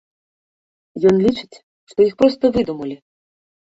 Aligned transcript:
Ён 1.11 1.15
лічыць, 1.27 1.59
што 1.95 1.99
іх 2.09 2.13
проста 2.25 2.55
выдумалі. 2.61 2.95